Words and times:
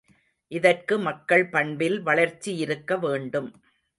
இதற்கு 0.51 0.99
மக்கள் 0.99 1.43
பண்பில் 1.49 1.97
வளர்ச்சியிருக்க 2.01 2.97
வேண்டும். 2.97 3.49